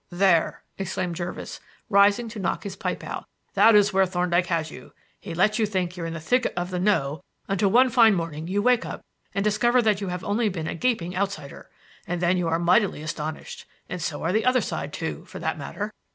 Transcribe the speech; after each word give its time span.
"There!" 0.09 0.63
exclaimed 0.79 1.15
Jervis, 1.15 1.59
rising 1.87 2.27
to 2.29 2.39
knock 2.39 2.63
his 2.63 2.75
pipe 2.75 3.03
out, 3.03 3.27
"that 3.53 3.75
is 3.75 3.93
where 3.93 4.07
Thorndyke 4.07 4.47
has 4.47 4.71
you. 4.71 4.93
He 5.19 5.35
lets 5.35 5.59
you 5.59 5.67
think 5.67 5.95
you're 5.95 6.07
in 6.07 6.15
the 6.15 6.19
thick 6.19 6.51
of 6.57 6.71
the 6.71 6.79
'know' 6.79 7.21
until 7.47 7.69
one 7.69 7.91
fine 7.91 8.15
morning 8.15 8.47
you 8.47 8.63
wake 8.63 8.83
up 8.83 9.01
and 9.35 9.43
discover 9.43 9.79
that 9.83 10.01
you 10.01 10.07
have 10.07 10.23
only 10.23 10.49
been 10.49 10.65
a 10.67 10.73
gaping 10.73 11.15
outsider; 11.15 11.69
and 12.07 12.19
then 12.19 12.35
you 12.35 12.47
are 12.47 12.57
mightily 12.57 13.03
astonished 13.03 13.67
and 13.87 14.01
so 14.01 14.23
are 14.23 14.33
the 14.33 14.43
other 14.43 14.59
side, 14.59 14.91
too, 14.91 15.23
for 15.25 15.37
that 15.37 15.59
matter. 15.59 15.93